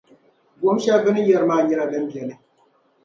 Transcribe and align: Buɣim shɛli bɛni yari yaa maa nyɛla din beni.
Buɣim 0.59 0.77
shɛli 0.83 1.01
bɛni 1.05 1.19
yari 1.21 1.31
yaa 1.31 1.47
maa 1.49 1.61
nyɛla 1.63 1.85
din 1.91 2.05
beni. 2.13 2.35